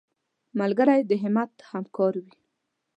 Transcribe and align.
ملګری 0.59 1.01
د 1.09 1.11
همت 1.23 1.51
همکار 1.71 2.13
وي 2.23 2.35